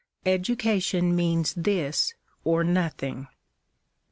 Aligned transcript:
Education 0.25 1.15
means 1.15 1.53
this 1.53 2.15
or 2.43 2.63
nothing. 2.63 3.27